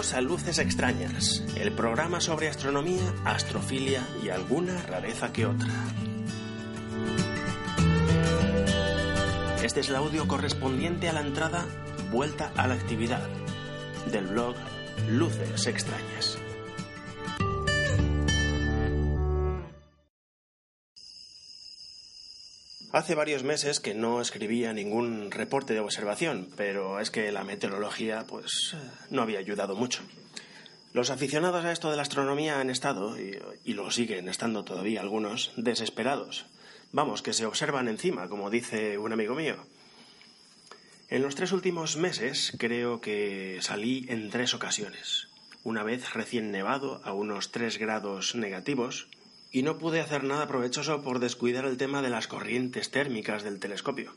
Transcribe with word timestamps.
A 0.00 0.22
Luces 0.22 0.58
Extrañas, 0.58 1.44
el 1.56 1.72
programa 1.72 2.22
sobre 2.22 2.48
astronomía, 2.48 3.02
astrofilia 3.26 4.02
y 4.24 4.30
alguna 4.30 4.80
rareza 4.86 5.30
que 5.30 5.44
otra. 5.44 5.68
Este 9.62 9.80
es 9.80 9.90
el 9.90 9.96
audio 9.96 10.26
correspondiente 10.26 11.10
a 11.10 11.12
la 11.12 11.20
entrada 11.20 11.66
Vuelta 12.10 12.50
a 12.56 12.66
la 12.66 12.74
actividad 12.74 13.28
del 14.10 14.28
blog 14.28 14.56
Luces 15.06 15.66
Extrañas. 15.66 16.39
Hace 22.92 23.14
varios 23.14 23.44
meses 23.44 23.78
que 23.78 23.94
no 23.94 24.20
escribía 24.20 24.72
ningún 24.72 25.30
reporte 25.30 25.74
de 25.74 25.80
observación, 25.80 26.48
pero 26.56 26.98
es 26.98 27.12
que 27.12 27.30
la 27.30 27.44
meteorología 27.44 28.26
pues 28.26 28.74
no 29.10 29.22
había 29.22 29.38
ayudado 29.38 29.76
mucho. 29.76 30.02
Los 30.92 31.10
aficionados 31.10 31.64
a 31.64 31.70
esto 31.70 31.88
de 31.88 31.96
la 31.96 32.02
astronomía 32.02 32.58
han 32.58 32.68
estado, 32.68 33.16
y, 33.16 33.38
y, 33.64 33.74
lo 33.74 33.92
siguen 33.92 34.28
estando 34.28 34.64
todavía 34.64 35.02
algunos, 35.02 35.52
desesperados. 35.56 36.46
Vamos, 36.90 37.22
que 37.22 37.32
se 37.32 37.46
observan 37.46 37.86
encima, 37.86 38.28
como 38.28 38.50
dice 38.50 38.98
un 38.98 39.12
amigo 39.12 39.36
mío. 39.36 39.54
En 41.08 41.22
los 41.22 41.36
tres 41.36 41.52
últimos 41.52 41.96
meses 41.96 42.56
creo 42.58 43.00
que 43.00 43.58
salí 43.60 44.04
en 44.08 44.30
tres 44.30 44.52
ocasiones. 44.52 45.28
Una 45.62 45.84
vez 45.84 46.12
recién 46.12 46.50
nevado 46.50 47.00
a 47.04 47.12
unos 47.12 47.52
tres 47.52 47.78
grados 47.78 48.34
negativos, 48.34 49.06
y 49.50 49.62
no 49.62 49.78
pude 49.78 50.00
hacer 50.00 50.24
nada 50.24 50.46
provechoso 50.46 51.02
por 51.02 51.18
descuidar 51.18 51.64
el 51.64 51.76
tema 51.76 52.02
de 52.02 52.10
las 52.10 52.28
corrientes 52.28 52.90
térmicas 52.90 53.42
del 53.42 53.58
telescopio. 53.58 54.14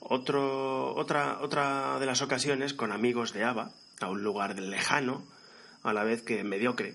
Otro, 0.00 0.94
otra, 0.94 1.38
otra 1.40 1.98
de 1.98 2.06
las 2.06 2.22
ocasiones 2.22 2.74
con 2.74 2.92
amigos 2.92 3.32
de 3.32 3.44
Ava, 3.44 3.72
a 4.00 4.08
un 4.08 4.22
lugar 4.22 4.58
lejano, 4.58 5.24
a 5.82 5.92
la 5.92 6.04
vez 6.04 6.22
que 6.22 6.44
mediocre. 6.44 6.94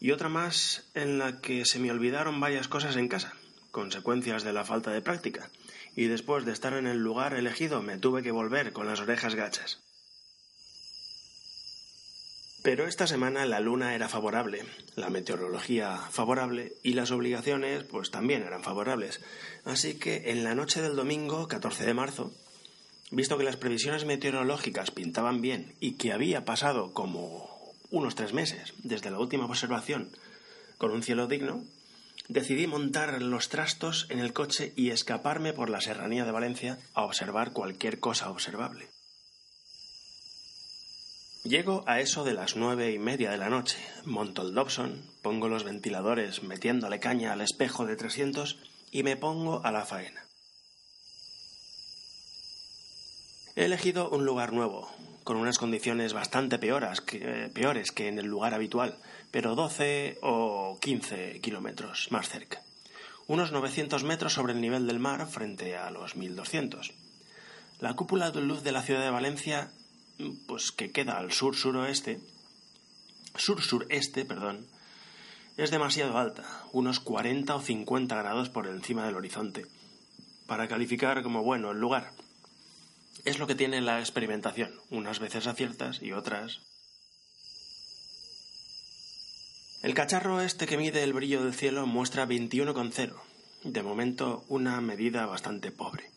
Y 0.00 0.10
otra 0.10 0.28
más 0.28 0.84
en 0.94 1.18
la 1.18 1.40
que 1.40 1.64
se 1.64 1.78
me 1.78 1.90
olvidaron 1.90 2.40
varias 2.40 2.68
cosas 2.68 2.96
en 2.96 3.08
casa, 3.08 3.34
consecuencias 3.70 4.42
de 4.42 4.52
la 4.52 4.64
falta 4.64 4.90
de 4.90 5.00
práctica, 5.00 5.48
y 5.94 6.06
después 6.06 6.44
de 6.44 6.52
estar 6.52 6.74
en 6.74 6.86
el 6.86 6.98
lugar 6.98 7.34
elegido 7.34 7.82
me 7.82 7.98
tuve 7.98 8.22
que 8.22 8.30
volver 8.30 8.72
con 8.72 8.86
las 8.86 9.00
orejas 9.00 9.34
gachas. 9.34 9.80
Pero 12.62 12.86
esta 12.86 13.08
semana 13.08 13.44
la 13.44 13.58
luna 13.58 13.96
era 13.96 14.08
favorable, 14.08 14.64
la 14.94 15.10
meteorología 15.10 15.96
favorable 15.96 16.74
y 16.84 16.92
las 16.92 17.10
obligaciones 17.10 17.82
pues 17.82 18.12
también 18.12 18.42
eran 18.42 18.62
favorables. 18.62 19.20
Así 19.64 19.94
que 19.94 20.30
en 20.30 20.44
la 20.44 20.54
noche 20.54 20.80
del 20.80 20.94
domingo 20.94 21.48
14 21.48 21.84
de 21.84 21.94
marzo, 21.94 22.32
visto 23.10 23.36
que 23.36 23.42
las 23.42 23.56
previsiones 23.56 24.04
meteorológicas 24.04 24.92
pintaban 24.92 25.40
bien 25.40 25.74
y 25.80 25.94
que 25.94 26.12
había 26.12 26.44
pasado 26.44 26.92
como 26.92 27.50
unos 27.90 28.14
tres 28.14 28.32
meses 28.32 28.74
desde 28.84 29.10
la 29.10 29.18
última 29.18 29.46
observación 29.46 30.10
con 30.78 30.92
un 30.92 31.02
cielo 31.02 31.26
digno, 31.26 31.64
decidí 32.28 32.68
montar 32.68 33.20
los 33.22 33.48
trastos 33.48 34.06
en 34.08 34.20
el 34.20 34.32
coche 34.32 34.72
y 34.76 34.90
escaparme 34.90 35.52
por 35.52 35.68
la 35.68 35.80
serranía 35.80 36.24
de 36.24 36.30
Valencia 36.30 36.78
a 36.94 37.02
observar 37.02 37.52
cualquier 37.52 37.98
cosa 37.98 38.30
observable. 38.30 38.91
Llego 41.44 41.82
a 41.88 41.98
eso 41.98 42.22
de 42.22 42.34
las 42.34 42.54
nueve 42.54 42.92
y 42.92 43.00
media 43.00 43.32
de 43.32 43.36
la 43.36 43.50
noche, 43.50 43.76
monto 44.04 44.42
el 44.42 44.54
Dobson, 44.54 45.02
pongo 45.22 45.48
los 45.48 45.64
ventiladores 45.64 46.44
metiéndole 46.44 47.00
caña 47.00 47.32
al 47.32 47.40
espejo 47.40 47.84
de 47.84 47.96
300 47.96 48.58
y 48.92 49.02
me 49.02 49.16
pongo 49.16 49.60
a 49.64 49.72
la 49.72 49.84
faena. 49.84 50.22
He 53.56 53.64
elegido 53.64 54.08
un 54.10 54.24
lugar 54.24 54.52
nuevo, 54.52 54.88
con 55.24 55.36
unas 55.36 55.58
condiciones 55.58 56.12
bastante 56.12 56.60
peoras 56.60 57.00
que, 57.00 57.50
peores 57.52 57.90
que 57.90 58.06
en 58.06 58.20
el 58.20 58.26
lugar 58.26 58.54
habitual, 58.54 58.96
pero 59.32 59.56
12 59.56 60.18
o 60.22 60.78
15 60.80 61.40
kilómetros 61.40 62.06
más 62.12 62.28
cerca. 62.28 62.62
Unos 63.26 63.50
900 63.50 64.04
metros 64.04 64.32
sobre 64.32 64.52
el 64.52 64.60
nivel 64.60 64.86
del 64.86 65.00
mar 65.00 65.26
frente 65.26 65.76
a 65.76 65.90
los 65.90 66.14
1200. 66.14 66.92
La 67.80 67.94
cúpula 67.94 68.30
de 68.30 68.42
luz 68.42 68.62
de 68.62 68.70
la 68.70 68.82
ciudad 68.82 69.02
de 69.02 69.10
Valencia 69.10 69.72
pues 70.46 70.72
que 70.72 70.90
queda 70.90 71.18
al 71.18 71.32
sur 71.32 71.56
suroeste, 71.56 72.20
sur 73.36 73.62
sureste, 73.62 74.24
perdón, 74.24 74.66
es 75.56 75.70
demasiado 75.70 76.16
alta, 76.16 76.44
unos 76.72 77.00
40 77.00 77.54
o 77.54 77.60
50 77.60 78.16
grados 78.16 78.48
por 78.48 78.66
encima 78.66 79.04
del 79.04 79.16
horizonte, 79.16 79.66
para 80.46 80.68
calificar 80.68 81.22
como 81.22 81.42
bueno 81.42 81.70
el 81.72 81.78
lugar. 81.78 82.12
Es 83.24 83.38
lo 83.38 83.46
que 83.46 83.54
tiene 83.54 83.80
la 83.80 84.00
experimentación, 84.00 84.72
unas 84.90 85.18
veces 85.18 85.46
aciertas 85.46 86.02
y 86.02 86.12
otras. 86.12 86.60
El 89.82 89.94
cacharro 89.94 90.40
este 90.40 90.66
que 90.66 90.76
mide 90.76 91.02
el 91.02 91.12
brillo 91.12 91.42
del 91.44 91.54
cielo 91.54 91.86
muestra 91.86 92.26
21,0, 92.26 93.14
de 93.64 93.82
momento 93.82 94.44
una 94.48 94.80
medida 94.80 95.26
bastante 95.26 95.70
pobre. 95.70 96.10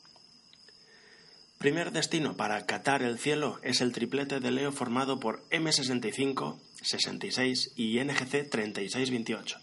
Primer 1.66 1.92
destino 1.92 2.38
para 2.38 2.64
catar 2.68 3.02
el 3.02 3.18
cielo 3.18 3.58
es 3.64 3.81
el 3.81 3.92
triplete 3.92 4.40
de 4.40 4.52
Leo 4.52 4.72
formado 4.72 5.20
por 5.20 5.50
M65, 5.50 6.59
66 6.84 7.74
y 7.76 8.00
NGC 8.03 8.48
3628. 8.52 9.58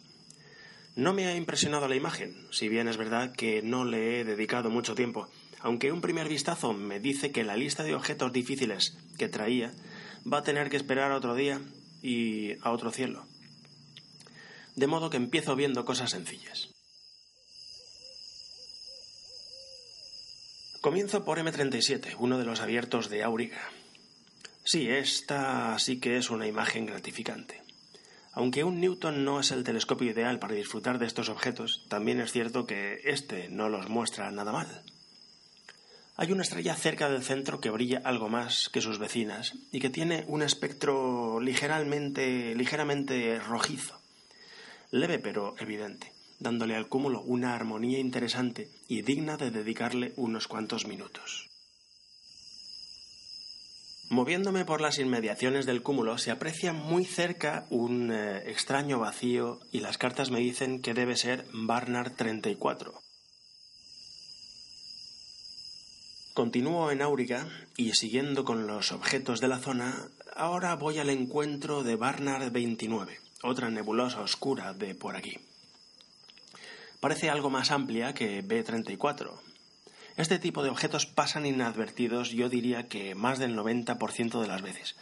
No 0.96 1.12
me 1.12 1.28
ha 1.28 1.36
impresionado 1.36 1.86
la 1.86 1.94
imagen, 1.94 2.48
si 2.50 2.68
bien 2.68 2.88
es 2.88 2.96
verdad 2.96 3.30
que 3.30 3.62
no 3.62 3.84
le 3.84 4.18
he 4.18 4.24
dedicado 4.24 4.68
mucho 4.68 4.96
tiempo, 4.96 5.28
aunque 5.60 5.92
un 5.92 6.00
primer 6.00 6.28
vistazo 6.28 6.72
me 6.72 6.98
dice 6.98 7.30
que 7.30 7.44
la 7.44 7.54
lista 7.54 7.84
de 7.84 7.94
objetos 7.94 8.32
difíciles 8.32 8.98
que 9.16 9.28
traía 9.28 9.70
va 10.26 10.38
a 10.38 10.42
tener 10.42 10.70
que 10.70 10.78
esperar 10.78 11.12
otro 11.12 11.36
día 11.36 11.60
y 12.02 12.54
a 12.62 12.72
otro 12.72 12.90
cielo. 12.90 13.28
De 14.74 14.88
modo 14.88 15.08
que 15.08 15.18
empiezo 15.18 15.54
viendo 15.54 15.84
cosas 15.84 16.10
sencillas. 16.10 16.72
Comienzo 20.82 21.24
por 21.24 21.38
M37, 21.38 22.16
uno 22.18 22.38
de 22.38 22.44
los 22.44 22.60
abiertos 22.60 23.08
de 23.08 23.22
Auriga. 23.22 23.70
Sí, 24.64 24.90
esta 24.90 25.78
sí 25.78 26.00
que 26.00 26.16
es 26.16 26.28
una 26.28 26.48
imagen 26.48 26.86
gratificante. 26.86 27.62
Aunque 28.32 28.64
un 28.64 28.80
Newton 28.80 29.24
no 29.24 29.38
es 29.38 29.52
el 29.52 29.62
telescopio 29.62 30.10
ideal 30.10 30.40
para 30.40 30.56
disfrutar 30.56 30.98
de 30.98 31.06
estos 31.06 31.28
objetos, 31.28 31.86
también 31.88 32.20
es 32.20 32.32
cierto 32.32 32.66
que 32.66 33.00
este 33.04 33.48
no 33.48 33.68
los 33.68 33.88
muestra 33.90 34.28
nada 34.32 34.50
mal. 34.50 34.82
Hay 36.16 36.32
una 36.32 36.42
estrella 36.42 36.74
cerca 36.74 37.08
del 37.08 37.22
centro 37.22 37.60
que 37.60 37.70
brilla 37.70 38.02
algo 38.02 38.28
más 38.28 38.68
que 38.68 38.80
sus 38.80 38.98
vecinas 38.98 39.54
y 39.70 39.78
que 39.78 39.88
tiene 39.88 40.24
un 40.26 40.42
espectro 40.42 41.38
ligeramente, 41.40 42.56
ligeramente 42.56 43.38
rojizo, 43.38 44.00
leve 44.90 45.20
pero 45.20 45.54
evidente 45.60 46.10
dándole 46.42 46.76
al 46.76 46.88
cúmulo 46.88 47.22
una 47.22 47.54
armonía 47.54 47.98
interesante 47.98 48.68
y 48.88 49.02
digna 49.02 49.36
de 49.36 49.50
dedicarle 49.50 50.12
unos 50.16 50.48
cuantos 50.48 50.86
minutos. 50.86 51.48
Moviéndome 54.12 54.66
por 54.66 54.82
las 54.82 54.98
inmediaciones 54.98 55.64
del 55.64 55.82
cúmulo 55.82 56.18
se 56.18 56.30
aprecia 56.30 56.74
muy 56.74 57.06
cerca 57.06 57.66
un 57.70 58.12
eh, 58.12 58.42
extraño 58.50 58.98
vacío 58.98 59.60
y 59.70 59.80
las 59.80 59.96
cartas 59.96 60.30
me 60.30 60.40
dicen 60.40 60.82
que 60.82 60.92
debe 60.92 61.16
ser 61.16 61.46
Barnard 61.54 62.12
34. 62.12 62.92
Continúo 66.34 66.90
en 66.90 67.00
Auriga 67.00 67.48
y 67.76 67.92
siguiendo 67.92 68.44
con 68.44 68.66
los 68.66 68.92
objetos 68.92 69.40
de 69.40 69.48
la 69.48 69.58
zona, 69.58 70.10
ahora 70.36 70.74
voy 70.76 70.98
al 70.98 71.08
encuentro 71.08 71.82
de 71.82 71.96
Barnard 71.96 72.52
29, 72.52 73.18
otra 73.42 73.70
nebulosa 73.70 74.20
oscura 74.20 74.74
de 74.74 74.94
por 74.94 75.16
aquí 75.16 75.38
parece 77.02 77.30
algo 77.30 77.50
más 77.50 77.72
amplia 77.72 78.14
que 78.14 78.44
B34. 78.44 79.32
Este 80.16 80.38
tipo 80.38 80.62
de 80.62 80.70
objetos 80.70 81.04
pasan 81.04 81.46
inadvertidos 81.46 82.30
yo 82.30 82.48
diría 82.48 82.86
que 82.86 83.16
más 83.16 83.40
del 83.40 83.56
90% 83.56 84.40
de 84.40 84.46
las 84.46 84.62
veces, 84.62 84.94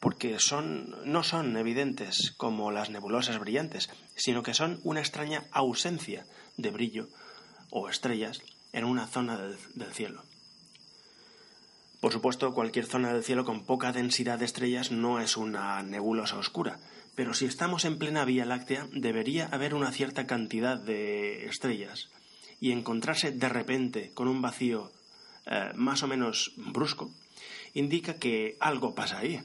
porque 0.00 0.40
son, 0.40 0.96
no 1.04 1.22
son 1.22 1.56
evidentes 1.56 2.34
como 2.36 2.72
las 2.72 2.90
nebulosas 2.90 3.38
brillantes, 3.38 3.88
sino 4.16 4.42
que 4.42 4.52
son 4.52 4.80
una 4.82 4.98
extraña 4.98 5.44
ausencia 5.52 6.26
de 6.56 6.72
brillo 6.72 7.08
o 7.70 7.88
estrellas 7.88 8.42
en 8.72 8.82
una 8.82 9.06
zona 9.06 9.38
del, 9.38 9.56
del 9.74 9.92
cielo. 9.92 10.24
Por 12.04 12.12
supuesto, 12.12 12.52
cualquier 12.52 12.84
zona 12.84 13.14
del 13.14 13.24
cielo 13.24 13.46
con 13.46 13.64
poca 13.64 13.90
densidad 13.90 14.38
de 14.38 14.44
estrellas 14.44 14.90
no 14.90 15.20
es 15.20 15.38
una 15.38 15.82
nebulosa 15.82 16.36
oscura, 16.36 16.78
pero 17.14 17.32
si 17.32 17.46
estamos 17.46 17.86
en 17.86 17.96
plena 17.96 18.26
Vía 18.26 18.44
Láctea 18.44 18.86
debería 18.92 19.46
haber 19.46 19.72
una 19.72 19.90
cierta 19.90 20.26
cantidad 20.26 20.76
de 20.76 21.46
estrellas 21.46 22.10
y 22.60 22.72
encontrarse 22.72 23.32
de 23.32 23.48
repente 23.48 24.10
con 24.12 24.28
un 24.28 24.42
vacío 24.42 24.92
eh, 25.46 25.70
más 25.76 26.02
o 26.02 26.06
menos 26.06 26.52
brusco 26.58 27.10
indica 27.72 28.18
que 28.18 28.58
algo 28.60 28.94
pasa 28.94 29.20
ahí. 29.20 29.40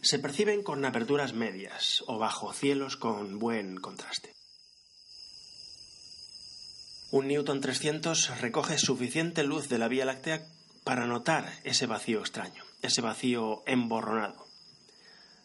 Se 0.00 0.20
perciben 0.20 0.62
con 0.62 0.84
aperturas 0.84 1.32
medias 1.32 2.04
o 2.06 2.18
bajo 2.18 2.52
cielos 2.52 2.96
con 2.96 3.40
buen 3.40 3.80
contraste. 3.80 4.32
Un 7.10 7.26
Newton 7.26 7.60
300 7.60 8.40
recoge 8.40 8.78
suficiente 8.78 9.42
luz 9.42 9.68
de 9.68 9.78
la 9.78 9.88
Vía 9.88 10.04
Láctea 10.04 10.46
para 10.84 11.06
notar 11.06 11.50
ese 11.64 11.86
vacío 11.86 12.20
extraño, 12.20 12.62
ese 12.82 13.00
vacío 13.00 13.62
emborronado. 13.66 14.46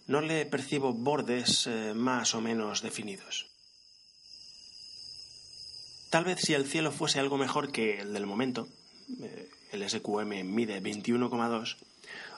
No 0.06 0.22
le 0.22 0.46
percibo 0.46 0.94
bordes 0.94 1.66
eh, 1.68 1.94
más 1.96 2.36
o 2.36 2.42
menos 2.42 2.82
definidos. 2.82 3.48
Tal 6.10 6.26
vez 6.26 6.40
si 6.42 6.54
el 6.54 6.66
cielo 6.66 6.92
fuese 6.92 7.20
algo 7.20 7.38
mejor 7.38 7.72
que 7.72 8.02
el 8.02 8.14
del 8.14 8.26
momento, 8.26 8.68
eh, 9.22 9.50
el 9.72 9.88
SQM 9.88 10.44
mide 10.44 10.82
21,2, 10.82 11.78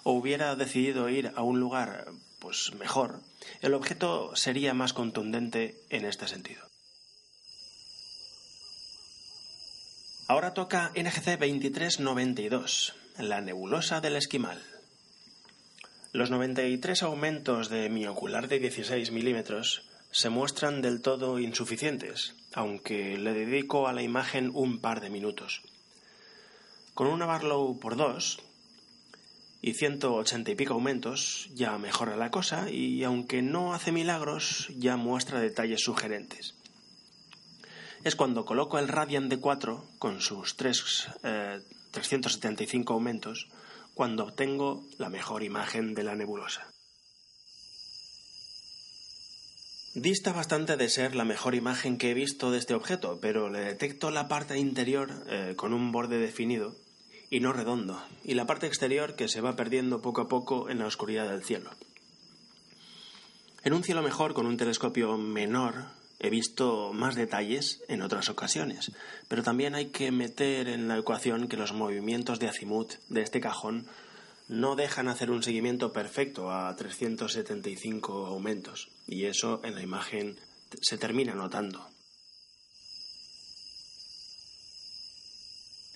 o 0.03 0.11
hubiera 0.11 0.55
decidido 0.55 1.09
ir 1.09 1.31
a 1.35 1.41
un 1.41 1.59
lugar 1.59 2.11
pues 2.39 2.73
mejor, 2.77 3.21
el 3.61 3.73
objeto 3.73 4.35
sería 4.35 4.73
más 4.73 4.93
contundente 4.93 5.75
en 5.89 6.05
este 6.05 6.27
sentido. 6.27 6.70
Ahora 10.31 10.53
toca 10.53 10.93
NGC 10.95 11.37
2392, 11.37 12.95
la 13.17 13.41
nebulosa 13.41 13.99
del 13.99 14.15
esquimal. 14.15 14.63
Los 16.13 16.31
93 16.31 17.03
aumentos 17.03 17.67
de 17.67 17.89
mi 17.89 18.07
ocular 18.07 18.47
de 18.47 18.59
16 18.59 19.11
milímetros 19.11 19.83
se 20.09 20.29
muestran 20.29 20.81
del 20.81 21.01
todo 21.01 21.37
insuficientes, 21.37 22.33
aunque 22.53 23.17
le 23.17 23.33
dedico 23.33 23.89
a 23.89 23.91
la 23.91 24.03
imagen 24.03 24.51
un 24.53 24.79
par 24.79 25.01
de 25.01 25.09
minutos. 25.09 25.63
Con 26.93 27.07
una 27.07 27.25
Barlow 27.25 27.77
por 27.77 27.97
dos 27.97 28.39
y 29.61 29.73
180 29.73 30.49
y 30.49 30.55
pico 30.55 30.75
aumentos 30.75 31.49
ya 31.55 31.77
mejora 31.77 32.15
la 32.15 32.31
cosa 32.31 32.69
y 32.69 33.03
aunque 33.03 33.41
no 33.41 33.73
hace 33.73 33.91
milagros 33.91 34.69
ya 34.77 34.95
muestra 34.95 35.41
detalles 35.41 35.81
sugerentes 35.81 36.55
es 38.03 38.15
cuando 38.15 38.45
coloco 38.45 38.79
el 38.79 38.87
Radiant 38.87 39.29
de 39.29 39.39
4 39.39 39.83
con 39.99 40.21
sus 40.21 40.55
3, 40.55 41.07
375 41.91 42.93
eh, 42.93 42.95
aumentos, 42.95 43.47
cuando 43.93 44.23
obtengo 44.23 44.83
la 44.97 45.09
mejor 45.09 45.43
imagen 45.43 45.93
de 45.93 46.03
la 46.03 46.15
nebulosa. 46.15 46.67
Dista 49.93 50.31
bastante 50.31 50.77
de 50.77 50.87
ser 50.87 51.15
la 51.15 51.25
mejor 51.25 51.53
imagen 51.53 51.97
que 51.97 52.11
he 52.11 52.13
visto 52.13 52.49
de 52.49 52.59
este 52.59 52.73
objeto, 52.73 53.19
pero 53.21 53.49
le 53.49 53.59
detecto 53.59 54.09
la 54.09 54.29
parte 54.29 54.57
interior 54.57 55.25
eh, 55.27 55.53
con 55.57 55.73
un 55.73 55.91
borde 55.91 56.17
definido 56.17 56.77
y 57.29 57.41
no 57.41 57.51
redondo, 57.51 58.01
y 58.23 58.33
la 58.33 58.45
parte 58.45 58.67
exterior 58.67 59.15
que 59.15 59.27
se 59.27 59.41
va 59.41 59.55
perdiendo 59.55 60.01
poco 60.01 60.21
a 60.21 60.27
poco 60.29 60.69
en 60.69 60.79
la 60.79 60.85
oscuridad 60.85 61.29
del 61.29 61.43
cielo. 61.43 61.71
En 63.63 63.73
un 63.73 63.83
cielo 63.83 64.01
mejor, 64.01 64.33
con 64.33 64.47
un 64.47 64.57
telescopio 64.57 65.17
menor, 65.17 65.85
He 66.23 66.29
visto 66.29 66.93
más 66.93 67.15
detalles 67.15 67.81
en 67.87 68.03
otras 68.03 68.29
ocasiones, 68.29 68.91
pero 69.27 69.41
también 69.41 69.73
hay 69.73 69.87
que 69.87 70.11
meter 70.11 70.67
en 70.67 70.87
la 70.87 70.99
ecuación 70.99 71.47
que 71.47 71.57
los 71.57 71.73
movimientos 71.73 72.37
de 72.37 72.47
azimut 72.47 72.93
de 73.09 73.23
este 73.23 73.41
cajón 73.41 73.87
no 74.47 74.75
dejan 74.75 75.07
hacer 75.07 75.31
un 75.31 75.41
seguimiento 75.41 75.93
perfecto 75.93 76.51
a 76.51 76.75
375 76.75 78.27
aumentos, 78.27 78.89
y 79.07 79.25
eso 79.25 79.61
en 79.63 79.73
la 79.73 79.81
imagen 79.81 80.37
se 80.79 80.99
termina 80.99 81.33
notando. 81.33 81.89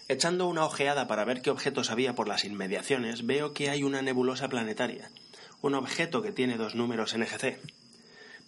Echando 0.07 0.48
una 0.48 0.66
ojeada 0.66 1.06
para 1.06 1.25
ver 1.25 1.44
qué 1.44 1.51
objetos 1.51 1.92
había 1.92 2.16
por 2.16 2.27
las 2.27 2.45
inmediaciones, 2.45 3.27
veo 3.27 3.54
que 3.54 3.69
hay 3.69 3.83
una 3.83 4.01
nebulosa 4.01 4.50
planetaria, 4.50 5.12
un 5.62 5.75
objeto 5.75 6.24
que 6.24 6.31
tiene 6.31 6.57
dos 6.57 6.74
números 6.74 7.16
NGC, 7.16 7.60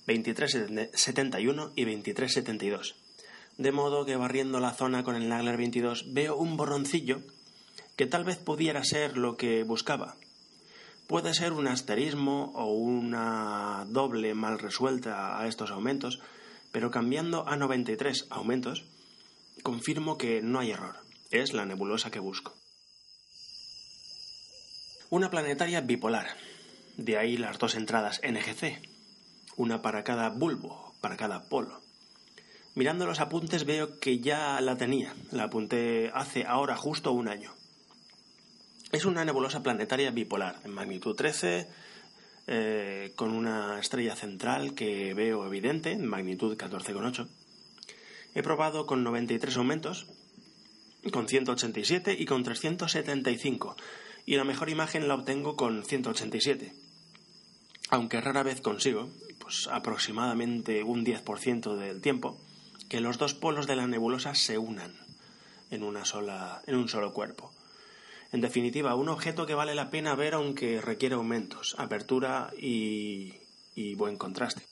2371 0.08 1.74
y 1.76 1.84
2372. 1.84 2.96
De 3.58 3.72
modo 3.72 4.06
que 4.06 4.16
barriendo 4.16 4.60
la 4.60 4.74
zona 4.74 5.04
con 5.04 5.16
el 5.16 5.28
Nagler 5.28 5.58
22 5.58 6.14
veo 6.14 6.38
un 6.38 6.58
borroncillo 6.58 7.22
que 7.96 8.06
tal 8.06 8.24
vez 8.24 8.38
pudiera 8.38 8.84
ser 8.84 9.18
lo 9.18 9.36
que 9.36 9.64
buscaba. 9.64 10.16
Puede 11.08 11.34
ser 11.34 11.54
un 11.54 11.68
asterismo 11.68 12.52
o 12.56 12.66
una 12.66 13.86
doble 13.90 14.34
mal 14.34 14.60
resuelta 14.60 15.40
a 15.40 15.48
estos 15.48 15.72
aumentos, 15.72 16.20
pero 16.72 16.92
cambiando 16.92 17.48
a 17.48 17.56
93 17.56 18.28
aumentos, 18.30 18.84
confirmo 19.64 20.18
que 20.18 20.42
no 20.42 20.60
hay 20.60 20.72
error. 20.72 20.98
Es 21.32 21.54
la 21.54 21.66
nebulosa 21.66 22.12
que 22.12 22.20
busco. 22.20 22.54
Una 25.10 25.30
planetaria 25.30 25.82
bipolar. 25.82 26.28
De 26.98 27.18
ahí 27.18 27.38
las 27.38 27.58
dos 27.58 27.76
entradas 27.76 28.22
NGC, 28.24 28.97
una 29.58 29.82
para 29.82 30.04
cada 30.04 30.30
bulbo, 30.30 30.94
para 31.02 31.18
cada 31.18 31.50
polo. 31.50 31.82
Mirando 32.76 33.06
los 33.06 33.20
apuntes 33.20 33.66
veo 33.66 34.00
que 34.00 34.20
ya 34.20 34.62
la 34.62 34.78
tenía, 34.78 35.16
la 35.32 35.44
apunté 35.44 36.12
hace 36.14 36.46
ahora 36.46 36.78
justo 36.78 37.12
un 37.12 37.28
año. 37.28 37.52
Es 38.92 39.04
una 39.04 39.26
nebulosa 39.26 39.64
planetaria 39.64 40.12
bipolar, 40.12 40.62
en 40.64 40.72
magnitud 40.72 41.16
13, 41.16 41.68
eh, 42.46 43.12
con 43.16 43.34
una 43.34 43.80
estrella 43.80 44.16
central 44.16 44.76
que 44.76 45.14
veo 45.14 45.46
evidente, 45.46 45.92
en 45.92 46.06
magnitud 46.08 46.56
14,8. 46.56 47.28
He 48.36 48.44
probado 48.44 48.86
con 48.86 49.04
93 49.04 49.58
aumentos, 49.58 50.08
con 51.12 51.28
187 51.28 52.16
y 52.18 52.26
con 52.26 52.44
375, 52.44 53.76
y 54.26 54.36
la 54.36 54.44
mejor 54.44 54.70
imagen 54.70 55.08
la 55.08 55.16
obtengo 55.16 55.56
con 55.56 55.84
187 55.84 56.88
aunque 57.90 58.22
rara 58.22 58.44
vez 58.44 58.62
consigo, 58.62 59.10
pues 59.48 59.70
aproximadamente 59.72 60.84
un 60.84 61.06
10% 61.06 61.78
del 61.78 62.02
tiempo, 62.02 62.38
que 62.90 63.00
los 63.00 63.18
dos 63.18 63.34
polos 63.34 63.66
de 63.66 63.78
la 63.78 63.88
nebulosa 63.88 64.36
se 64.36 64.58
unan 64.58 64.94
en, 65.72 65.84
una 65.84 66.04
sola, 66.04 66.62
en 66.68 66.76
un 66.76 66.90
solo 66.90 67.14
cuerpo. 67.14 67.54
En 68.34 68.42
definitiva, 68.42 68.94
un 68.96 69.08
objeto 69.08 69.46
que 69.46 69.54
vale 69.54 69.74
la 69.74 69.90
pena 69.90 70.16
ver 70.16 70.34
aunque 70.34 70.82
requiere 70.82 71.16
aumentos, 71.16 71.76
apertura 71.78 72.52
y, 72.58 73.36
buen 73.96 74.18
contraste. 74.18 74.64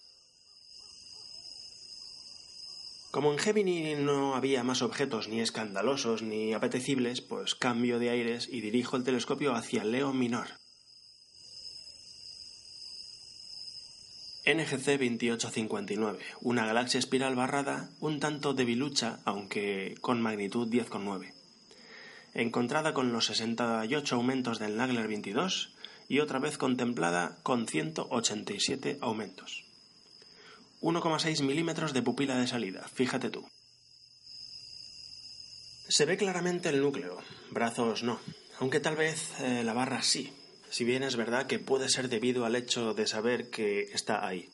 Como 3.11 3.31
en 3.31 3.39
Gemini 3.39 3.95
no 3.95 4.35
había 4.35 4.65
más 4.65 4.81
objetos 4.81 5.29
ni 5.29 5.39
escandalosos 5.39 6.21
ni 6.21 6.53
apetecibles, 6.53 7.21
pues 7.21 7.55
cambio 7.55 7.97
de 7.97 8.09
aires 8.09 8.49
y 8.51 8.59
dirijo 8.59 8.97
el 8.97 9.05
telescopio 9.05 9.55
hacia 9.55 9.85
Leo 9.85 10.11
Minor, 10.11 10.47
NGC 14.45 14.99
2859, 14.99 16.19
una 16.41 16.67
galaxia 16.67 16.99
espiral 16.99 17.35
barrada 17.35 17.89
un 17.99 18.19
tanto 18.19 18.53
debilucha, 18.53 19.19
aunque 19.25 19.95
con 20.01 20.21
magnitud 20.21 20.67
10,9. 20.67 21.33
Encontrada 22.35 22.93
con 22.93 23.11
los 23.11 23.25
68 23.25 24.15
aumentos 24.15 24.59
del 24.59 24.77
Nagler 24.77 25.07
22 25.07 25.73
y 26.07 26.19
otra 26.19 26.37
vez 26.37 26.59
contemplada 26.59 27.39
con 27.41 27.67
187 27.67 28.99
aumentos. 29.01 29.63
1,6 30.81 31.41
milímetros 31.41 31.93
de 31.93 32.03
pupila 32.03 32.37
de 32.37 32.45
salida, 32.45 32.87
fíjate 32.93 33.31
tú. 33.31 33.47
Se 35.87 36.05
ve 36.05 36.17
claramente 36.17 36.69
el 36.69 36.81
núcleo, 36.81 37.17
brazos 37.49 38.03
no, 38.03 38.19
aunque 38.59 38.79
tal 38.79 38.95
vez 38.95 39.39
eh, 39.39 39.63
la 39.63 39.73
barra 39.73 40.03
sí, 40.03 40.31
si 40.75 40.83
bien 40.83 41.03
es 41.03 41.15
verdad 41.15 41.47
que 41.47 41.57
puede 41.57 41.87
ser 41.87 42.09
debido 42.09 42.43
al 42.43 42.53
hecho 42.53 42.93
de 42.93 43.07
saber 43.07 43.49
que 43.49 43.83
está 43.93 44.27
ahí. 44.27 44.49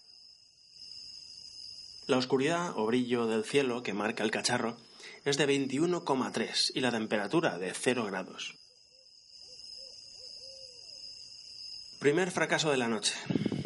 La 2.05 2.17
oscuridad 2.17 2.77
o 2.77 2.85
brillo 2.85 3.25
del 3.25 3.43
cielo 3.43 3.81
que 3.81 3.95
marca 3.95 4.23
el 4.23 4.29
cacharro 4.29 4.77
es 5.25 5.37
de 5.37 5.47
21,3 5.47 6.73
y 6.75 6.81
la 6.81 6.91
temperatura 6.91 7.57
de 7.57 7.73
0 7.73 8.05
grados. 8.05 8.53
Primer 11.99 12.29
fracaso 12.29 12.69
de 12.69 12.77
la 12.77 12.87
noche. 12.87 13.15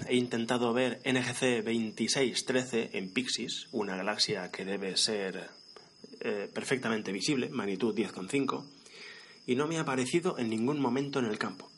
He 0.08 0.16
intentado 0.16 0.72
ver 0.72 1.02
NGC 1.04 1.62
2613 1.62 2.92
en 2.94 3.12
Pixis, 3.12 3.68
una 3.74 3.98
galaxia 3.98 4.50
que 4.50 4.64
debe 4.64 4.96
ser 4.96 5.50
eh, 6.22 6.50
perfectamente 6.54 7.12
visible, 7.12 7.50
magnitud 7.50 7.94
10,5, 7.94 8.66
y 9.46 9.56
no 9.56 9.68
me 9.68 9.78
ha 9.78 9.82
aparecido 9.82 10.40
en 10.40 10.50
ningún 10.50 10.80
momento 10.80 11.20
en 11.20 11.26
el 11.26 11.38
campo. 11.38 11.75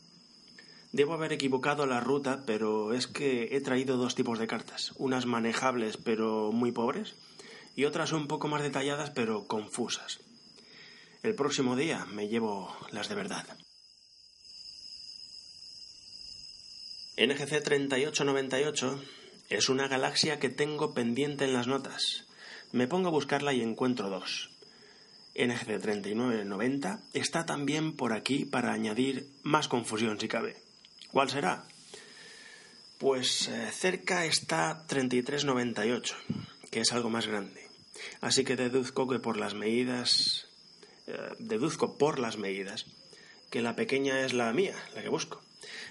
Debo 0.92 1.12
haber 1.12 1.34
equivocado 1.34 1.84
la 1.84 2.00
ruta, 2.00 2.44
pero 2.46 2.94
es 2.94 3.06
que 3.06 3.54
he 3.56 3.60
traído 3.60 3.98
dos 3.98 4.14
tipos 4.14 4.38
de 4.38 4.46
cartas, 4.46 4.92
unas 4.96 5.26
manejables 5.26 5.98
pero 5.98 6.50
muy 6.50 6.72
pobres 6.72 7.14
y 7.76 7.84
otras 7.84 8.12
un 8.12 8.26
poco 8.26 8.48
más 8.48 8.62
detalladas 8.62 9.10
pero 9.10 9.46
confusas. 9.46 10.20
El 11.22 11.34
próximo 11.34 11.76
día 11.76 12.06
me 12.06 12.28
llevo 12.28 12.74
las 12.90 13.08
de 13.08 13.14
verdad. 13.16 13.46
NGC 17.18 17.62
3898 17.62 19.02
es 19.50 19.68
una 19.68 19.88
galaxia 19.88 20.38
que 20.38 20.48
tengo 20.48 20.94
pendiente 20.94 21.44
en 21.44 21.52
las 21.52 21.66
notas. 21.66 22.24
Me 22.72 22.86
pongo 22.86 23.08
a 23.08 23.12
buscarla 23.12 23.52
y 23.52 23.60
encuentro 23.60 24.08
dos. 24.08 24.50
NGC 25.34 25.80
3990 25.80 27.00
está 27.12 27.44
también 27.44 27.94
por 27.94 28.12
aquí 28.12 28.44
para 28.44 28.72
añadir 28.72 29.28
más 29.42 29.68
confusión 29.68 30.18
si 30.18 30.28
cabe. 30.28 30.67
¿Cuál 31.12 31.30
será? 31.30 31.64
Pues 32.98 33.48
eh, 33.48 33.70
cerca 33.72 34.24
está 34.24 34.86
3398, 34.86 36.16
que 36.70 36.80
es 36.80 36.92
algo 36.92 37.10
más 37.10 37.26
grande. 37.26 37.68
Así 38.20 38.44
que 38.44 38.56
deduzco 38.56 39.08
que 39.08 39.18
por 39.18 39.36
las 39.36 39.54
medidas 39.54 40.46
eh, 41.06 41.16
deduzco 41.38 41.96
por 41.96 42.18
las 42.18 42.36
medidas 42.36 42.86
que 43.50 43.62
la 43.62 43.76
pequeña 43.76 44.20
es 44.20 44.34
la 44.34 44.52
mía, 44.52 44.76
la 44.94 45.02
que 45.02 45.08
busco 45.08 45.40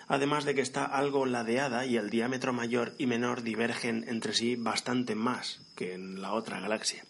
además 0.07 0.45
de 0.45 0.55
que 0.55 0.61
está 0.61 0.85
algo 0.85 1.25
ladeada 1.25 1.85
y 1.85 1.97
el 1.97 2.09
diámetro 2.09 2.53
mayor 2.53 2.93
y 2.97 3.07
menor 3.07 3.43
divergen 3.43 4.05
entre 4.07 4.33
sí 4.33 4.55
bastante 4.55 5.15
más 5.15 5.59
que 5.75 5.93
en 5.93 6.21
la 6.21 6.33
otra 6.33 6.59
galaxia. 6.59 7.05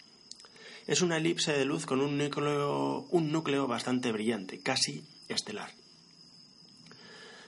Es 0.87 1.01
una 1.01 1.17
elipse 1.17 1.53
de 1.53 1.65
luz 1.65 1.85
con 1.85 2.01
un 2.01 2.17
núcleo, 2.17 3.05
un 3.09 3.31
núcleo 3.31 3.67
bastante 3.67 4.11
brillante, 4.11 4.59
casi 4.59 5.03
estelar. 5.27 5.71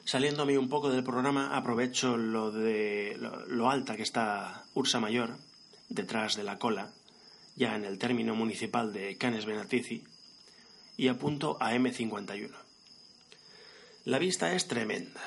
Saliéndome 0.10 0.58
un 0.58 0.70
poco 0.70 0.90
del 0.90 1.04
programa, 1.04 1.56
aprovecho 1.56 2.18
lo 2.18 2.50
de 2.50 3.16
lo, 3.48 3.70
alta 3.70 3.96
que 3.96 4.02
está 4.02 4.64
Ursa 4.74 5.00
Mayor, 5.00 5.38
detrás 5.88 6.36
de 6.36 6.42
la 6.42 6.58
cola, 6.58 6.92
ya 7.56 7.76
en 7.76 7.86
el 7.86 8.00
término 8.00 8.34
municipal 8.34 8.92
de 8.92 9.18
Canes 9.18 9.46
Benatici, 9.46 10.04
y 10.98 11.10
apunto 11.10 11.58
a 11.60 11.76
M51. 11.76 12.50
La 14.06 14.18
vista 14.18 14.56
es 14.56 14.68
tremenda. 14.68 15.22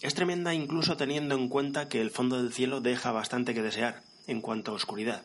Es 0.00 0.14
tremenda 0.14 0.52
incluso 0.52 0.96
teniendo 0.96 1.36
en 1.36 1.48
cuenta 1.48 1.88
que 1.88 2.00
el 2.00 2.10
fondo 2.10 2.42
del 2.42 2.52
cielo 2.52 2.80
deja 2.80 3.12
bastante 3.12 3.54
que 3.54 3.62
desear 3.62 4.02
en 4.26 4.40
cuanto 4.40 4.72
a 4.72 4.74
oscuridad. 4.74 5.22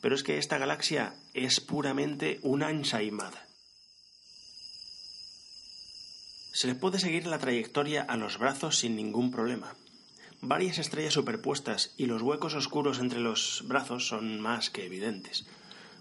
Pero 0.00 0.14
es 0.14 0.22
que 0.22 0.38
esta 0.38 0.58
galaxia 0.58 1.12
es 1.34 1.58
puramente 1.58 2.38
una 2.44 2.70
ensaimada. 2.70 3.47
Se 6.58 6.66
le 6.66 6.74
puede 6.74 6.98
seguir 6.98 7.24
la 7.28 7.38
trayectoria 7.38 8.02
a 8.02 8.16
los 8.16 8.36
brazos 8.36 8.78
sin 8.80 8.96
ningún 8.96 9.30
problema. 9.30 9.76
Varias 10.40 10.78
estrellas 10.78 11.14
superpuestas 11.14 11.94
y 11.96 12.06
los 12.06 12.20
huecos 12.20 12.54
oscuros 12.54 12.98
entre 12.98 13.20
los 13.20 13.62
brazos 13.68 14.08
son 14.08 14.40
más 14.40 14.68
que 14.68 14.84
evidentes. 14.84 15.46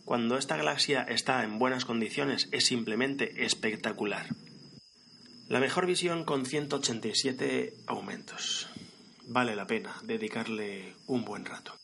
Cuando 0.04 0.36
esta 0.36 0.58
galaxia 0.58 1.04
está 1.04 1.44
en 1.44 1.60
buenas 1.60 1.86
condiciones 1.86 2.50
es 2.52 2.66
simplemente 2.66 3.46
espectacular. 3.46 4.26
La 5.48 5.60
mejor 5.60 5.86
visión 5.86 6.24
con 6.24 6.44
187 6.44 7.76
aumentos. 7.86 8.68
Vale 9.28 9.56
la 9.56 9.68
pena 9.68 9.96
dedicarle 10.06 10.96
un 11.06 11.24
buen 11.24 11.46
rato. 11.46 11.76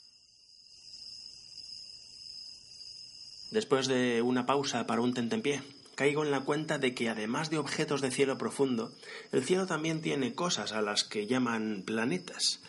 Después 3.52 3.86
de 3.86 4.24
una 4.24 4.48
pausa 4.48 4.88
para 4.88 5.02
un 5.02 5.14
tentempié, 5.14 5.62
caigo 6.04 6.26
en 6.26 6.32
la 6.32 6.42
cuenta 6.42 6.80
de 6.80 6.94
que 6.94 7.08
además 7.08 7.50
de 7.50 7.58
objetos 7.58 8.02
de 8.02 8.12
cielo 8.12 8.38
profundo, 8.38 8.94
el 9.32 9.46
cielo 9.46 9.68
también 9.68 10.02
tiene 10.02 10.36
cosas 10.36 10.74
a 10.74 10.82
las 10.82 11.06
que 11.06 11.28
llaman 11.28 11.84
planetas. 11.86 12.60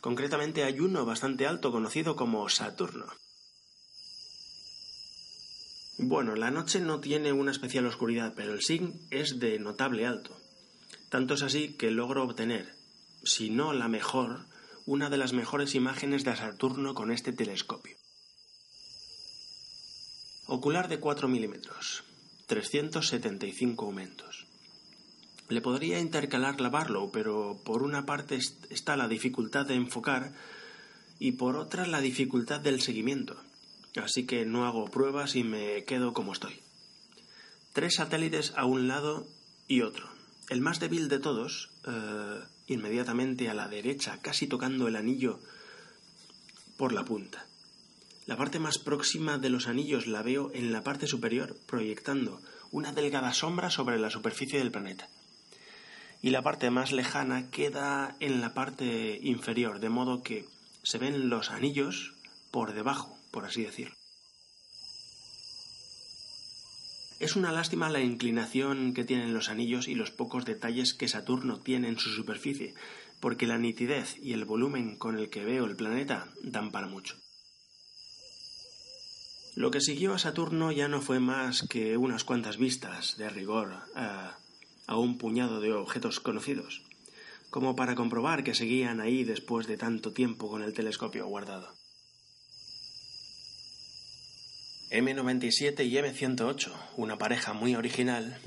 Concretamente 0.00 0.62
hay 0.62 0.78
uno 0.78 1.04
bastante 1.04 1.48
alto 1.48 1.72
conocido 1.72 2.14
como 2.14 2.48
Saturno. 2.48 3.06
Bueno, 5.98 6.36
la 6.36 6.52
noche 6.52 6.78
no 6.78 7.00
tiene 7.00 7.32
una 7.32 7.50
especial 7.50 7.84
oscuridad, 7.86 8.32
pero 8.36 8.52
el 8.52 8.62
SIG 8.62 8.92
es 9.10 9.40
de 9.40 9.58
notable 9.58 10.06
alto. 10.06 10.36
Tanto 11.08 11.34
es 11.34 11.42
así 11.42 11.74
que 11.76 11.90
logro 11.90 12.22
obtener, 12.22 12.76
si 13.24 13.50
no 13.50 13.72
la 13.72 13.88
mejor, 13.88 14.46
una 14.86 15.10
de 15.10 15.16
las 15.16 15.32
mejores 15.32 15.74
imágenes 15.74 16.22
de 16.22 16.36
Saturno 16.36 16.94
con 16.94 17.10
este 17.10 17.32
telescopio. 17.32 17.96
Ocular 20.46 20.86
de 20.86 21.00
4 21.00 21.26
milímetros, 21.26 22.04
375 22.54 23.84
aumentos. 23.84 24.46
Le 25.48 25.60
podría 25.60 25.98
intercalar 25.98 26.60
la 26.60 26.68
Barlow, 26.68 27.10
pero 27.10 27.60
por 27.64 27.82
una 27.82 28.06
parte 28.06 28.38
está 28.70 28.96
la 28.96 29.08
dificultad 29.08 29.66
de 29.66 29.74
enfocar 29.74 30.32
y 31.18 31.32
por 31.32 31.56
otra 31.56 31.84
la 31.84 32.00
dificultad 32.00 32.60
del 32.60 32.80
seguimiento. 32.80 33.36
Así 33.96 34.24
que 34.24 34.46
no 34.46 34.66
hago 34.66 34.88
pruebas 34.88 35.34
y 35.34 35.42
me 35.42 35.82
quedo 35.82 36.12
como 36.12 36.32
estoy. 36.32 36.60
Tres 37.72 37.96
satélites 37.96 38.52
a 38.54 38.66
un 38.66 38.86
lado 38.86 39.26
y 39.66 39.80
otro. 39.80 40.08
El 40.48 40.60
más 40.60 40.78
débil 40.78 41.08
de 41.08 41.18
todos, 41.18 41.70
eh, 41.88 42.40
inmediatamente 42.68 43.48
a 43.48 43.54
la 43.54 43.66
derecha, 43.66 44.20
casi 44.22 44.46
tocando 44.46 44.86
el 44.86 44.94
anillo 44.94 45.40
por 46.76 46.92
la 46.92 47.04
punta. 47.04 47.48
La 48.26 48.38
parte 48.38 48.58
más 48.58 48.78
próxima 48.78 49.36
de 49.36 49.50
los 49.50 49.66
anillos 49.66 50.06
la 50.06 50.22
veo 50.22 50.50
en 50.54 50.72
la 50.72 50.82
parte 50.82 51.06
superior, 51.06 51.58
proyectando 51.66 52.40
una 52.70 52.92
delgada 52.92 53.34
sombra 53.34 53.68
sobre 53.70 53.98
la 53.98 54.08
superficie 54.08 54.58
del 54.58 54.70
planeta. 54.70 55.08
Y 56.22 56.30
la 56.30 56.40
parte 56.40 56.70
más 56.70 56.90
lejana 56.90 57.50
queda 57.50 58.16
en 58.20 58.40
la 58.40 58.54
parte 58.54 59.20
inferior, 59.22 59.78
de 59.78 59.90
modo 59.90 60.22
que 60.22 60.46
se 60.82 60.96
ven 60.96 61.28
los 61.28 61.50
anillos 61.50 62.14
por 62.50 62.72
debajo, 62.72 63.18
por 63.30 63.44
así 63.44 63.62
decirlo. 63.62 63.94
Es 67.20 67.36
una 67.36 67.52
lástima 67.52 67.90
la 67.90 68.00
inclinación 68.00 68.94
que 68.94 69.04
tienen 69.04 69.34
los 69.34 69.50
anillos 69.50 69.86
y 69.86 69.94
los 69.94 70.10
pocos 70.10 70.46
detalles 70.46 70.94
que 70.94 71.08
Saturno 71.08 71.60
tiene 71.60 71.88
en 71.88 71.98
su 71.98 72.08
superficie, 72.10 72.74
porque 73.20 73.46
la 73.46 73.58
nitidez 73.58 74.16
y 74.22 74.32
el 74.32 74.46
volumen 74.46 74.96
con 74.96 75.18
el 75.18 75.28
que 75.28 75.44
veo 75.44 75.66
el 75.66 75.76
planeta 75.76 76.26
dan 76.42 76.70
para 76.70 76.86
mucho. 76.86 77.16
Lo 79.54 79.70
que 79.70 79.80
siguió 79.80 80.14
a 80.14 80.18
Saturno 80.18 80.72
ya 80.72 80.88
no 80.88 81.00
fue 81.00 81.20
más 81.20 81.62
que 81.68 81.96
unas 81.96 82.24
cuantas 82.24 82.56
vistas, 82.56 83.16
de 83.16 83.30
rigor, 83.30 83.84
a, 83.94 84.36
un 84.88 85.16
puñado 85.16 85.60
de 85.60 85.72
objetos 85.72 86.18
conocidos, 86.18 86.82
como 87.50 87.76
para 87.76 87.94
comprobar 87.94 88.42
que 88.42 88.56
seguían 88.56 89.00
ahí 89.00 89.22
después 89.22 89.68
de 89.68 89.76
tanto 89.76 90.12
tiempo 90.12 90.50
con 90.50 90.62
el 90.62 90.72
telescopio 90.72 91.26
guardado. 91.28 91.72
M97 94.90 95.86
y 95.86 95.96
M108, 95.98 96.72
una 96.96 97.16
pareja 97.16 97.52
muy 97.52 97.76
original, 97.76 98.40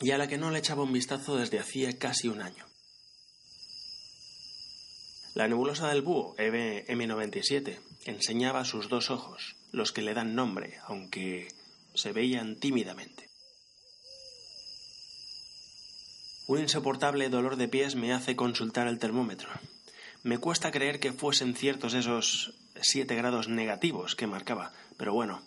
y 0.00 0.12
a 0.12 0.18
la 0.18 0.28
que 0.28 0.38
no 0.38 0.52
le 0.52 0.60
echaba 0.60 0.84
un 0.84 0.92
vistazo 0.92 1.36
desde 1.36 1.58
hacía 1.58 1.98
casi 1.98 2.28
un 2.28 2.42
año. 2.42 2.64
La 5.34 5.48
nebulosa 5.48 5.88
del 5.88 6.02
búho, 6.02 6.36
M97, 6.36 7.78
enseñaba 8.04 8.64
sus 8.64 8.88
dos 8.88 9.10
ojos, 9.10 9.56
los 9.70 9.92
que 9.92 10.02
le 10.02 10.14
dan 10.14 10.34
nombre, 10.34 10.78
aunque 10.86 11.48
se 11.94 12.12
veían 12.12 12.56
tímidamente. 12.56 13.28
Un 16.46 16.60
insoportable 16.60 17.28
dolor 17.28 17.56
de 17.56 17.68
pies 17.68 17.94
me 17.94 18.12
hace 18.12 18.36
consultar 18.36 18.86
el 18.88 18.98
termómetro. 18.98 19.48
Me 20.22 20.38
cuesta 20.38 20.70
creer 20.70 21.00
que 21.00 21.12
fuesen 21.12 21.54
ciertos 21.54 21.94
esos 21.94 22.54
siete 22.80 23.14
grados 23.14 23.48
negativos 23.48 24.16
que 24.16 24.26
marcaba, 24.26 24.72
pero 24.96 25.14
bueno, 25.14 25.42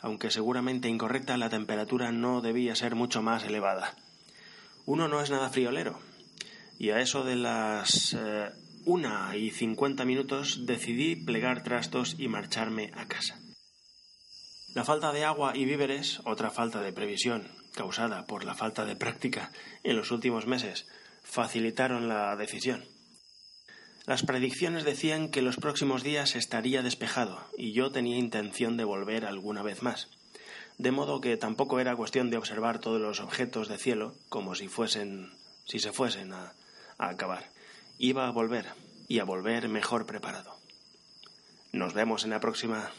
aunque 0.00 0.30
seguramente 0.30 0.88
incorrecta, 0.88 1.36
la 1.36 1.50
temperatura 1.50 2.12
no 2.12 2.40
debía 2.40 2.74
ser 2.74 2.94
mucho 2.94 3.22
más 3.22 3.44
elevada. 3.44 3.94
Uno 4.86 5.08
no 5.08 5.20
es 5.20 5.30
nada 5.30 5.50
friolero, 5.50 6.00
y 6.78 6.90
a 6.90 7.00
eso 7.00 7.24
de 7.24 7.36
las 7.36 8.14
eh, 8.18 8.50
una 8.84 9.36
y 9.36 9.50
cincuenta 9.50 10.04
minutos 10.04 10.66
decidí 10.66 11.16
plegar 11.16 11.62
trastos 11.62 12.16
y 12.18 12.28
marcharme 12.28 12.90
a 12.94 13.06
casa. 13.06 13.38
La 14.74 14.84
falta 14.84 15.12
de 15.12 15.24
agua 15.24 15.56
y 15.56 15.64
víveres, 15.64 16.20
otra 16.24 16.50
falta 16.50 16.80
de 16.80 16.92
previsión 16.92 17.48
causada 17.74 18.26
por 18.26 18.44
la 18.44 18.54
falta 18.54 18.84
de 18.84 18.96
práctica 18.96 19.50
en 19.82 19.96
los 19.96 20.10
últimos 20.10 20.46
meses, 20.46 20.86
facilitaron 21.22 22.08
la 22.08 22.34
decisión. 22.36 22.84
Las 24.06 24.22
predicciones 24.22 24.84
decían 24.84 25.30
que 25.30 25.42
los 25.42 25.56
próximos 25.56 26.02
días 26.02 26.34
estaría 26.34 26.82
despejado 26.82 27.40
y 27.56 27.72
yo 27.72 27.92
tenía 27.92 28.16
intención 28.16 28.76
de 28.76 28.84
volver 28.84 29.24
alguna 29.24 29.62
vez 29.62 29.82
más. 29.82 30.08
De 30.78 30.90
modo 30.90 31.20
que 31.20 31.36
tampoco 31.36 31.78
era 31.78 31.96
cuestión 31.96 32.30
de 32.30 32.38
observar 32.38 32.78
todos 32.78 33.00
los 33.00 33.20
objetos 33.20 33.68
de 33.68 33.76
cielo 33.76 34.14
como 34.28 34.54
si 34.54 34.68
fuesen 34.68 35.30
si 35.66 35.78
se 35.78 35.92
fuesen 35.92 36.32
a, 36.32 36.54
a 36.98 37.10
acabar. 37.10 37.50
Iba 38.02 38.26
a 38.26 38.30
volver 38.30 38.64
y 39.08 39.18
a 39.18 39.24
volver 39.24 39.68
mejor 39.68 40.06
preparado. 40.06 40.56
Nos 41.70 41.92
vemos 41.92 42.24
en 42.24 42.30
la 42.30 42.40
próxima. 42.40 42.90